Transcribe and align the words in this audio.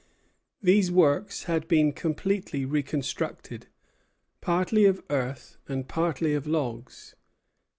These 0.63 0.91
works 0.91 1.43
had 1.43 1.67
been 1.67 1.91
completely 1.93 2.65
reconstructed, 2.65 3.67
partly 4.41 4.85
of 4.85 5.03
earth, 5.11 5.57
and 5.69 5.87
partly 5.87 6.33
of 6.33 6.47
logs. 6.47 7.13